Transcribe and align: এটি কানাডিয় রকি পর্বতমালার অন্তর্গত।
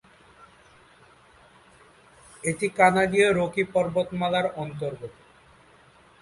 এটি 2.43 2.67
কানাডিয় 2.77 3.27
রকি 3.31 3.63
পর্বতমালার 3.73 4.45
অন্তর্গত। 4.55 5.13